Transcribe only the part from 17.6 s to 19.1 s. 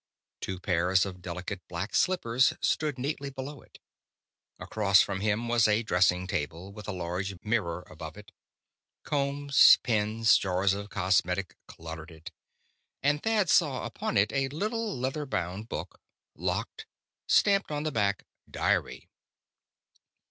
on the back "Diary."